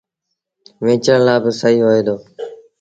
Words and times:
ويٚنچڻ 0.83 1.19
لآ 1.27 1.35
با 1.43 1.51
سهيٚ 1.59 1.83
هوئي 1.85 2.01
دو۔ 2.07 2.15